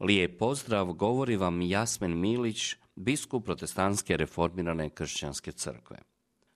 [0.00, 5.96] Lijep pozdrav, govori vam Jasmin Milić, biskup protestantske reformirane kršćanske crkve.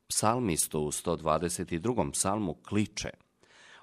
[0.09, 2.13] Psalmist u 122.
[2.13, 3.11] psalmu kliče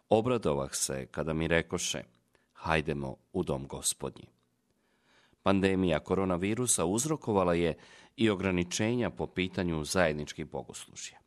[0.10, 2.04] Obradovah se kada mi rekoše
[2.54, 4.28] Hajdemo u dom gospodnji.
[5.44, 7.78] Pandemija koronavirusa uzrokovala je
[8.16, 11.20] i ograničenja po pitanju zajedničkih bogoslužja.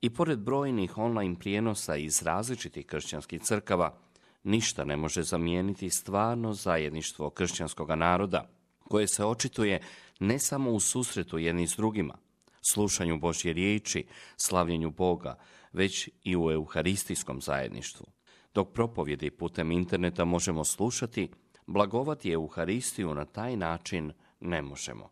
[0.00, 3.98] I pored brojnih online prijenosa iz različitih kršćanskih crkava,
[4.44, 9.80] ništa ne može zamijeniti stvarno zajedništvo kršćanskog naroda, koje se očituje
[10.20, 12.18] ne samo u susretu jedni s drugima,
[12.60, 15.38] slušanju Božje riječi, slavljenju Boga,
[15.72, 18.06] već i u euharistijskom zajedništvu.
[18.54, 21.30] Dok propovjedi putem interneta možemo slušati,
[21.66, 25.10] blagovati Euharistiju na taj način ne možemo.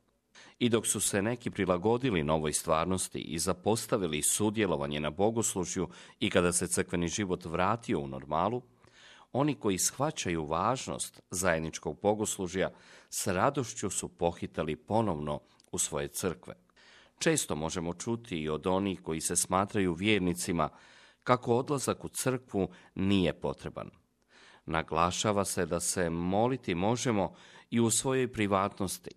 [0.59, 5.89] I dok su se neki prilagodili novoj stvarnosti i zapostavili sudjelovanje na bogoslužju
[6.21, 8.63] i kada se crkveni život vratio u normalu,
[9.33, 12.71] oni koji shvaćaju važnost zajedničkog bogoslužja
[13.11, 15.41] s radošću su pohitali ponovno
[15.73, 16.55] u svoje crkve.
[17.19, 20.69] Često možemo čuti i od onih koji se smatraju vjernicima
[21.25, 23.91] kako odlazak u crkvu nije potreban.
[24.67, 27.35] Naglašava se da se moliti možemo
[27.71, 29.11] i u svojoj privatnosti,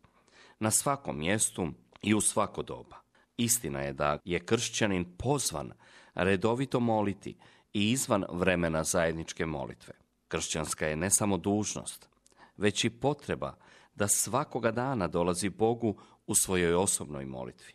[0.59, 1.67] na svakom mjestu
[2.02, 2.97] i u svako doba.
[3.38, 5.72] Istina je da je kršćanin pozvan
[6.14, 7.38] redovito moliti
[7.73, 10.03] i izvan vremena zajedničke molitve.
[10.34, 12.09] Kršćanska je ne samo dužnost,
[12.58, 13.56] već i potreba
[13.95, 15.95] da svakoga dana dolazi Bogu
[16.28, 17.73] u svojoj osobnoj molitvi.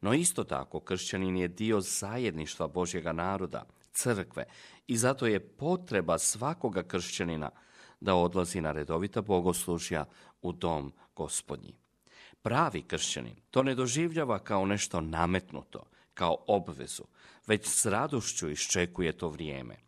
[0.00, 4.44] No isto tako kršćanin je dio zajedništva Božjega naroda, crkve
[4.86, 7.50] i zato je potreba svakoga kršćanina
[8.00, 10.04] da odlazi na redovita bogoslužja
[10.42, 11.74] u dom gospodnji.
[12.42, 17.04] Pravi kršćanin to ne doživljava kao nešto nametnuto, kao obvezu,
[17.46, 19.85] već s radošću iščekuje to vrijeme.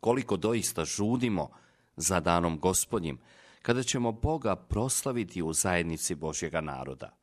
[0.00, 1.50] Koliko doista žudimo
[1.96, 3.18] za danom gospodnjim,
[3.62, 7.14] kada ćemo Boga proslaviti u zajednici Božjega naroda.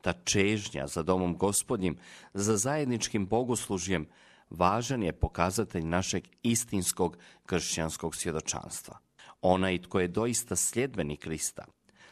[0.00, 1.98] Ta čežnja za domom gospodnjim,
[2.34, 4.06] za zajedničkim bogoslužjem,
[4.50, 8.98] važan je pokazatelj našeg istinskog kršćanskog svjedočanstva.
[9.42, 11.64] Onaj tko je doista sljedbenik Krista,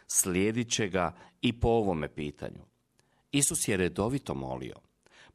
[0.06, 2.64] slijedit će ga i po ovome pitanju.
[3.32, 4.76] Isus je redovito molio.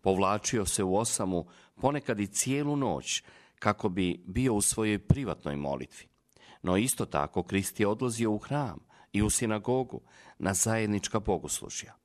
[0.02, 1.46] Povlačio se u osamu
[1.82, 3.24] ponekad i cijelu noć
[3.64, 6.08] kako bi bio u svojoj privatnoj molitvi.
[6.62, 8.80] No isto tako Krist je odlazio u hram
[9.14, 10.02] i u sinagogu
[10.40, 11.96] na zajednička bogoslužja.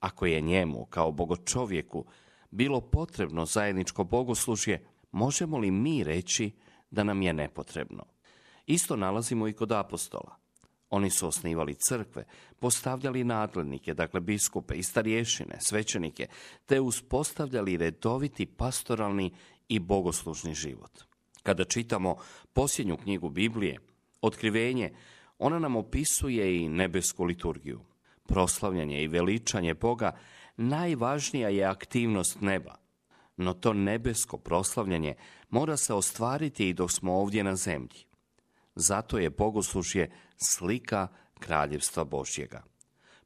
[0.00, 2.04] Ako je njemu kao bogočovjeku
[2.50, 6.50] bilo potrebno zajedničko bogoslužje, možemo li mi reći
[6.90, 8.04] da nam je nepotrebno?
[8.66, 10.36] Isto nalazimo i kod apostola.
[10.90, 12.24] Oni su osnivali crkve,
[12.58, 16.26] postavljali nadglednike, dakle biskupe i starješine, svećenike,
[16.66, 19.32] te uspostavljali redoviti pastoralni
[19.72, 21.04] i bogoslužni život.
[21.42, 22.16] Kada čitamo
[22.52, 23.78] posljednju knjigu Biblije,
[24.20, 24.92] Otkrivenje,
[25.38, 27.80] ona nam opisuje i nebesku liturgiju.
[28.26, 30.16] Proslavljanje i veličanje Boga
[30.56, 32.74] najvažnija je aktivnost neba.
[33.36, 35.14] No to nebesko proslavljanje
[35.50, 38.06] mora se ostvariti i dok smo ovdje na zemlji.
[38.74, 42.62] Zato je bogoslužje slika kraljevstva Božjega.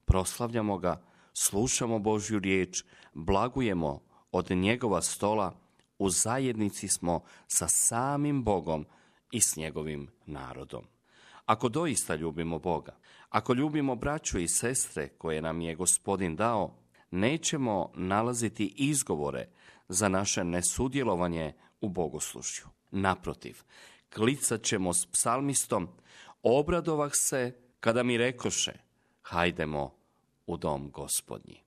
[0.04, 1.02] Proslavljamo ga,
[1.32, 4.00] slušamo Božju riječ, blagujemo
[4.32, 5.65] od njegova stola,
[5.98, 8.86] u zajednici smo sa samim Bogom
[9.30, 10.84] i s njegovim narodom.
[11.46, 12.96] Ako doista ljubimo Boga,
[13.28, 16.74] ako ljubimo braću i sestre koje nam je gospodin dao,
[17.10, 19.48] nećemo nalaziti izgovore
[19.88, 22.66] za naše nesudjelovanje u bogoslužju.
[22.90, 23.62] Naprotiv,
[24.14, 25.88] klicat ćemo s psalmistom,
[26.42, 28.72] obradovah se kada mi rekoše,
[29.22, 29.94] hajdemo
[30.46, 31.65] u dom gospodnji.